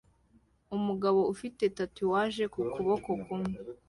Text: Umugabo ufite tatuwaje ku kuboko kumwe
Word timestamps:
Umugabo 0.77 1.19
ufite 1.33 1.63
tatuwaje 1.77 2.43
ku 2.53 2.61
kuboko 2.73 3.09
kumwe 3.23 3.53